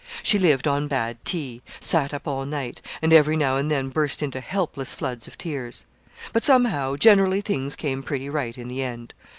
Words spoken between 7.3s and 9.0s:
things came pretty right in the